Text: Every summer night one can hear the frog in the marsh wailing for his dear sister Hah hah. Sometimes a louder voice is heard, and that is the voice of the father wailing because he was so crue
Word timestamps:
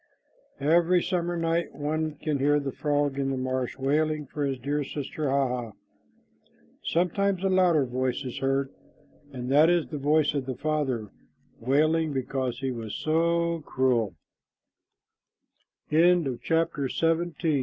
Every 0.59 1.03
summer 1.03 1.37
night 1.37 1.75
one 1.75 2.15
can 2.15 2.39
hear 2.39 2.59
the 2.59 2.71
frog 2.71 3.19
in 3.19 3.29
the 3.29 3.37
marsh 3.37 3.77
wailing 3.77 4.25
for 4.25 4.43
his 4.43 4.57
dear 4.57 4.83
sister 4.83 5.29
Hah 5.29 5.47
hah. 5.47 5.71
Sometimes 6.83 7.43
a 7.43 7.49
louder 7.49 7.85
voice 7.85 8.23
is 8.25 8.39
heard, 8.39 8.71
and 9.31 9.51
that 9.51 9.69
is 9.69 9.85
the 9.89 9.99
voice 9.99 10.33
of 10.33 10.47
the 10.47 10.55
father 10.57 11.11
wailing 11.59 12.13
because 12.13 12.57
he 12.61 12.71
was 12.71 12.95
so 12.95 13.61
crue 13.67 14.15